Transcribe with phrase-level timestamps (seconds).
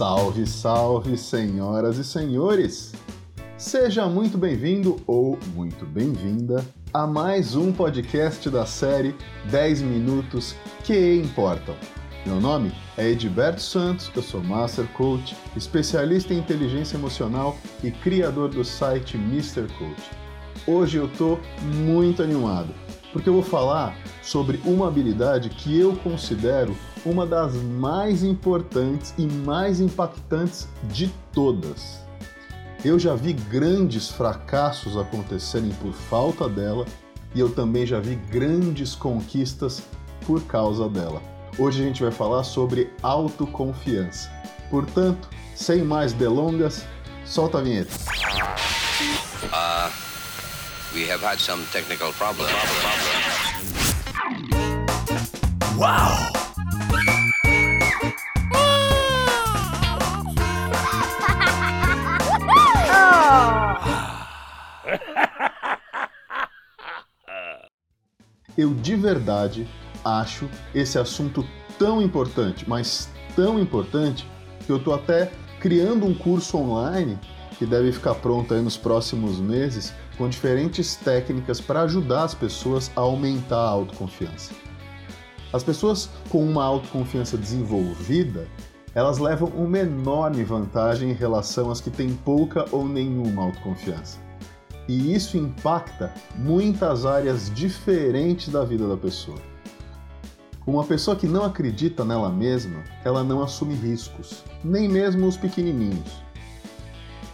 [0.00, 2.94] Salve, salve, senhoras e senhores!
[3.58, 9.14] Seja muito bem-vindo ou muito bem-vinda a mais um podcast da série
[9.50, 11.74] 10 Minutos que Importam.
[12.24, 18.48] Meu nome é Edberto Santos, eu sou Master Coach, especialista em inteligência emocional e criador
[18.48, 19.66] do site Mr.
[19.78, 20.10] Coach.
[20.66, 22.72] Hoje eu tô muito animado
[23.12, 29.26] porque eu vou falar sobre uma habilidade que eu considero uma das mais importantes e
[29.26, 32.00] mais impactantes de todas.
[32.84, 36.86] Eu já vi grandes fracassos acontecerem por falta dela
[37.34, 39.82] e eu também já vi grandes conquistas
[40.26, 41.22] por causa dela.
[41.58, 44.30] Hoje a gente vai falar sobre autoconfiança.
[44.70, 46.84] Portanto, sem mais delongas,
[47.24, 47.92] solta a vinheta.
[49.52, 49.90] Uh,
[50.94, 52.50] we have had some technical problems.
[55.76, 56.39] Wow!
[68.60, 69.66] Eu de verdade
[70.04, 71.42] acho esse assunto
[71.78, 74.28] tão importante, mas tão importante,
[74.66, 77.18] que eu estou até criando um curso online
[77.58, 82.90] que deve ficar pronto aí nos próximos meses com diferentes técnicas para ajudar as pessoas
[82.94, 84.52] a aumentar a autoconfiança.
[85.54, 88.46] As pessoas com uma autoconfiança desenvolvida,
[88.94, 94.29] elas levam uma enorme vantagem em relação às que têm pouca ou nenhuma autoconfiança.
[94.90, 99.38] E isso impacta muitas áreas diferentes da vida da pessoa.
[100.66, 106.20] Uma pessoa que não acredita nela mesma, ela não assume riscos, nem mesmo os pequenininhos.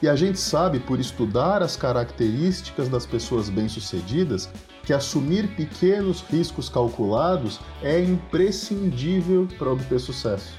[0.03, 4.51] E a gente sabe, por estudar as características das pessoas bem-sucedidas,
[4.85, 10.53] que assumir pequenos riscos calculados é imprescindível para obter sucesso.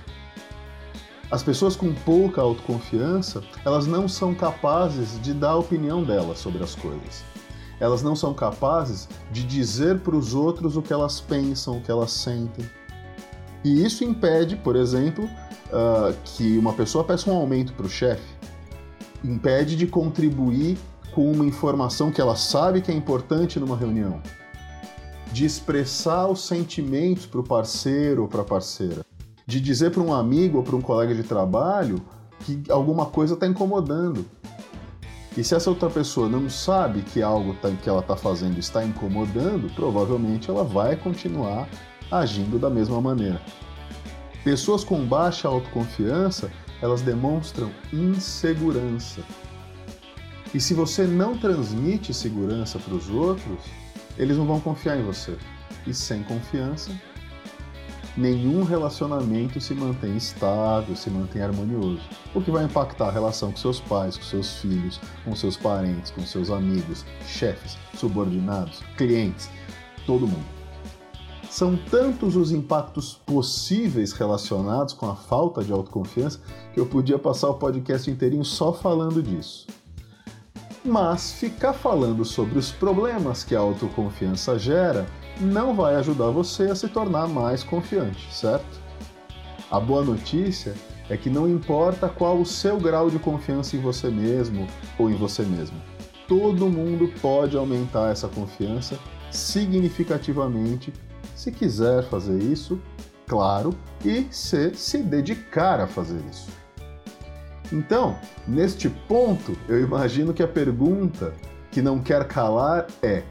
[1.30, 6.64] As pessoas com pouca autoconfiança, elas não são capazes de dar a opinião delas sobre
[6.64, 7.23] as coisas.
[7.80, 11.92] Elas não são capazes de dizer para os outros o que elas pensam, o que
[11.92, 12.65] elas sentem.
[13.64, 18.38] E isso impede, por exemplo, uh, que uma pessoa peça um aumento para o chefe
[19.23, 20.77] impede de contribuir
[21.14, 24.21] com uma informação que ela sabe que é importante numa reunião,
[25.32, 29.04] de expressar os sentimentos para o parceiro ou para a parceira,
[29.47, 32.02] de dizer para um amigo ou para um colega de trabalho
[32.41, 34.25] que alguma coisa está incomodando.
[35.37, 38.83] E se essa outra pessoa não sabe que algo tá, que ela está fazendo está
[38.83, 41.69] incomodando, provavelmente ela vai continuar
[42.11, 43.41] agindo da mesma maneira.
[44.43, 49.21] Pessoas com baixa autoconfiança elas demonstram insegurança.
[50.53, 53.59] E se você não transmite segurança para os outros,
[54.17, 55.37] eles não vão confiar em você.
[55.85, 56.91] E sem confiança,
[58.17, 62.02] nenhum relacionamento se mantém estável, se mantém harmonioso.
[62.33, 66.11] O que vai impactar a relação com seus pais, com seus filhos, com seus parentes,
[66.11, 69.50] com seus amigos, chefes, subordinados, clientes,
[70.06, 70.58] todo mundo.
[71.50, 76.42] São tantos os impactos possíveis relacionados com a falta de autoconfiança
[76.73, 79.66] que eu podia passar o podcast inteirinho só falando disso.
[80.87, 85.05] Mas ficar falando sobre os problemas que a autoconfiança gera
[85.37, 88.80] não vai ajudar você a se tornar mais confiante, certo?
[89.70, 90.73] A boa notícia
[91.09, 94.65] é que não importa qual o seu grau de confiança em você mesmo
[94.97, 95.76] ou em você mesmo,
[96.26, 98.97] todo mundo pode aumentar essa confiança
[99.30, 100.93] significativamente
[101.36, 102.80] se quiser fazer isso,
[103.27, 103.71] claro,
[104.05, 106.47] e se se dedicar a fazer isso.
[107.72, 108.17] Então,
[108.48, 111.33] neste ponto, eu imagino que a pergunta
[111.72, 113.23] que não quer calar é: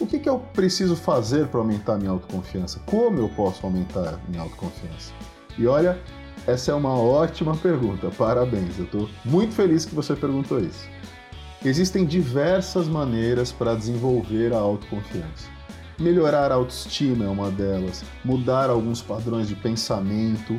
[0.00, 2.80] o que, que eu preciso fazer para aumentar minha autoconfiança?
[2.86, 5.12] Como eu posso aumentar minha autoconfiança?
[5.56, 5.98] E olha,
[6.46, 10.88] essa é uma ótima pergunta, parabéns, eu estou muito feliz que você perguntou isso.
[11.64, 15.48] Existem diversas maneiras para desenvolver a autoconfiança.
[15.98, 20.54] Melhorar a autoestima é uma delas, mudar alguns padrões de pensamento,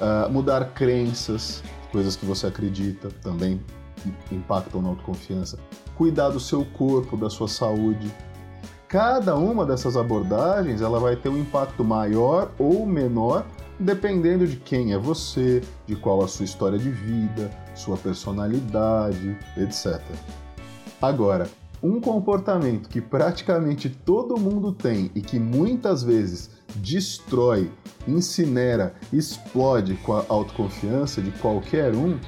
[0.00, 1.60] uh, mudar crenças,
[1.94, 3.60] coisas que você acredita também
[4.32, 5.56] impactam na autoconfiança,
[5.94, 8.12] cuidar do seu corpo, da sua saúde.
[8.88, 13.46] Cada uma dessas abordagens ela vai ter um impacto maior ou menor
[13.78, 20.00] dependendo de quem é você, de qual a sua história de vida, sua personalidade, etc.
[21.00, 21.48] Agora,
[21.84, 27.70] um comportamento que praticamente todo mundo tem e que muitas vezes destrói,
[28.08, 32.18] incinera, explode com a autoconfiança de qualquer um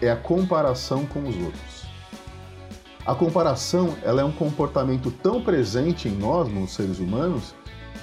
[0.00, 1.82] é a comparação com os outros.
[3.04, 7.54] A comparação ela é um comportamento tão presente em nós, nos seres humanos,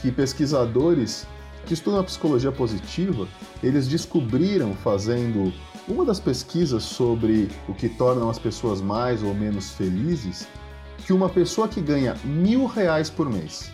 [0.03, 1.25] que pesquisadores
[1.65, 3.27] que estudam a psicologia positiva,
[3.63, 5.51] eles descobriram, fazendo
[5.87, 10.47] uma das pesquisas sobre o que tornam as pessoas mais ou menos felizes,
[11.09, 13.71] que uma pessoa que ganha mil reais por mês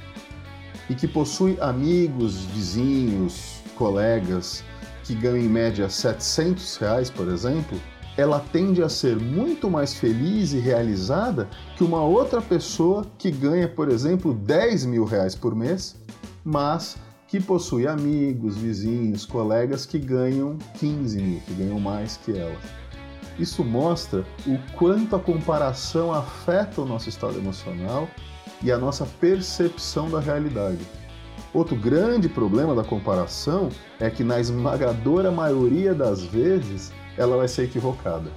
[0.89, 4.63] e que possui amigos, vizinhos, colegas
[5.03, 7.77] que ganham em média 700 reais, por exemplo,
[8.15, 13.67] ela tende a ser muito mais feliz e realizada que uma outra pessoa que ganha,
[13.67, 15.97] por exemplo, 10 mil reais por mês,
[16.41, 16.95] mas
[17.27, 22.55] que possui amigos, vizinhos, colegas que ganham 15 mil, que ganham mais que ela.
[23.37, 28.07] Isso mostra o quanto a comparação afeta o nosso estado emocional
[28.63, 30.79] e a nossa percepção da realidade.
[31.53, 37.63] Outro grande problema da comparação é que, na esmagadora maioria das vezes, ela vai ser
[37.63, 38.31] equivocada.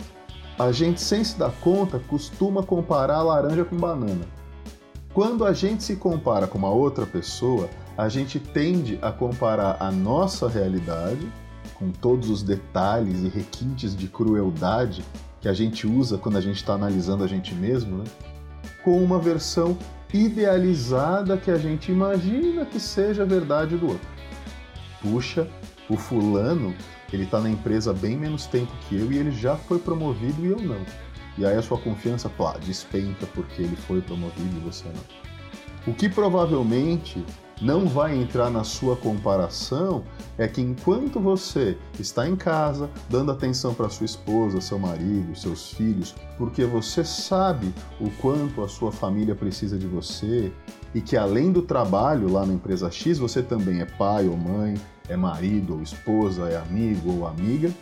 [0.59, 4.25] A gente, sem se dar conta, costuma comparar laranja com banana.
[5.15, 9.91] Quando a gente se compara com uma outra pessoa, a gente tende a comparar a
[9.91, 11.29] nossa realidade,
[11.79, 15.05] com todos os detalhes e requintes de crueldade
[15.41, 18.05] que a gente usa quando a gente está analisando a gente mesmo, né?
[18.83, 19.79] com uma versão
[20.13, 24.09] idealizada que a gente imagina que seja a verdade do outro.
[25.01, 25.49] Puxa,
[25.89, 26.75] o fulano
[27.13, 30.51] ele está na empresa bem menos tempo que eu e ele já foi promovido e
[30.51, 30.81] eu não.
[31.37, 35.93] E aí a sua confiança, plá, despenca porque ele foi promovido e você não.
[35.93, 37.25] O que provavelmente
[37.61, 40.05] não vai entrar na sua comparação
[40.37, 45.73] é que enquanto você está em casa, dando atenção para sua esposa, seu marido, seus
[45.73, 50.53] filhos, porque você sabe o quanto a sua família precisa de você
[50.95, 54.75] e que além do trabalho lá na empresa X, você também é pai ou mãe,
[55.09, 57.73] é marido ou esposa, é amigo ou amiga,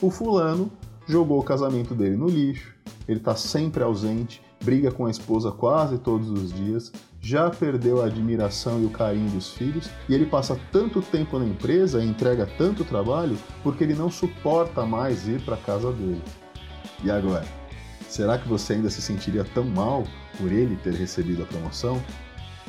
[0.00, 0.70] o fulano
[1.06, 2.74] jogou o casamento dele no lixo,
[3.06, 8.06] ele está sempre ausente, briga com a esposa quase todos os dias, já perdeu a
[8.06, 12.46] admiração e o carinho dos filhos e ele passa tanto tempo na empresa e entrega
[12.58, 16.22] tanto trabalho porque ele não suporta mais ir para casa dele.
[17.02, 17.46] E agora?
[18.08, 20.04] Será que você ainda se sentiria tão mal
[20.38, 22.02] por ele ter recebido a promoção?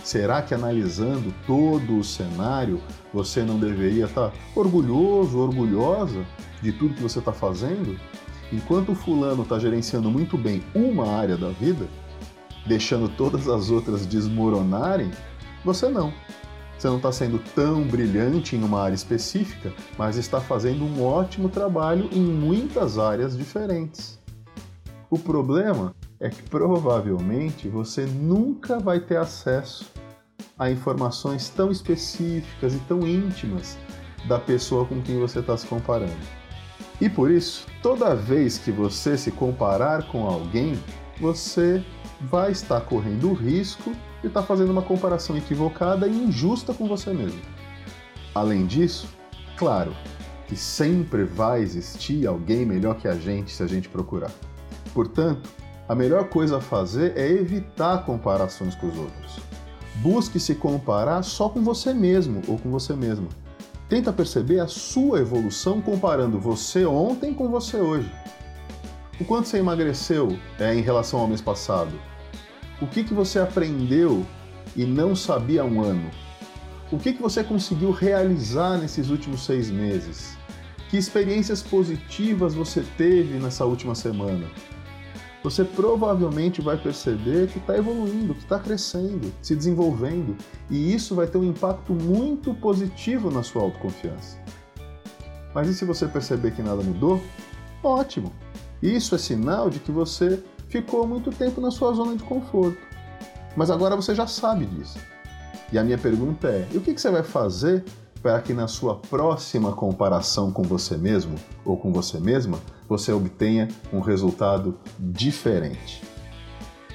[0.04, 2.82] Será que analisando todo o cenário
[3.14, 6.26] você não deveria estar orgulhoso, orgulhosa
[6.62, 8.00] de tudo que você está fazendo?
[8.52, 11.88] Enquanto o fulano está gerenciando muito bem uma área da vida,
[12.70, 15.10] deixando todas as outras desmoronarem,
[15.66, 16.14] você não.
[16.78, 21.50] Você não está sendo tão brilhante em uma área específica, mas está fazendo um ótimo
[21.50, 24.18] trabalho em muitas áreas diferentes.
[25.10, 29.86] O problema é que provavelmente você nunca vai ter acesso
[30.58, 33.78] a informações tão específicas e tão íntimas
[34.28, 36.16] da pessoa com quem você está se comparando.
[37.02, 40.78] E por isso, toda vez que você se comparar com alguém,
[41.20, 41.84] você
[42.22, 47.40] vai estar correndo risco de estar fazendo uma comparação equivocada e injusta com você mesmo.
[48.36, 49.08] Além disso,
[49.58, 49.96] claro
[50.48, 54.32] que sempre vai existir alguém melhor que a gente se a gente procurar.
[54.94, 55.50] Portanto,
[55.88, 59.40] a melhor coisa a fazer é evitar comparações com os outros.
[59.96, 63.28] Busque se comparar só com você mesmo ou com você mesma.
[63.88, 68.12] Tenta perceber a sua evolução comparando você ontem com você hoje.
[69.20, 71.92] O quanto você emagreceu é, em relação ao mês passado?
[72.82, 74.26] O que, que você aprendeu
[74.76, 76.10] e não sabia há um ano?
[76.92, 80.38] O que, que você conseguiu realizar nesses últimos seis meses?
[80.90, 84.48] Que experiências positivas você teve nessa última semana?
[85.44, 90.36] você provavelmente vai perceber que está evoluindo, que está crescendo, se desenvolvendo,
[90.70, 94.38] e isso vai ter um impacto muito positivo na sua autoconfiança.
[95.54, 97.22] Mas e se você perceber que nada mudou?
[97.82, 98.34] Ótimo!
[98.82, 102.78] Isso é sinal de que você ficou muito tempo na sua zona de conforto.
[103.56, 105.00] Mas agora você já sabe disso.
[105.72, 107.84] E a minha pergunta é: o que você vai fazer
[108.22, 113.68] para que na sua próxima comparação com você mesmo ou com você mesma você obtenha
[113.94, 116.02] um resultado diferente.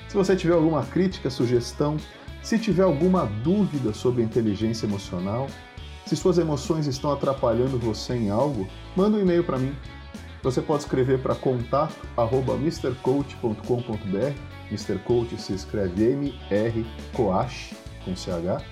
[0.09, 1.97] Se você tiver alguma crítica, sugestão,
[2.43, 5.47] se tiver alguma dúvida sobre inteligência emocional,
[6.05, 9.75] se suas emoções estão atrapalhando você em algo, manda um e-mail para mim.
[10.45, 14.35] Você pode escrever para contato@mrcoach.com.br.
[14.71, 14.99] Mr.
[14.99, 17.75] Coach se escreve M R Coach
[18.05, 18.63] com CH.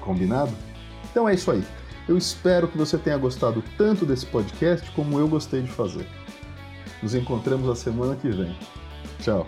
[0.00, 0.52] Combinado?
[1.10, 1.64] Então é isso aí.
[2.08, 6.08] Eu espero que você tenha gostado tanto desse podcast como eu gostei de fazer.
[7.02, 8.56] Nos encontramos a semana que vem.
[9.20, 9.46] Tchau!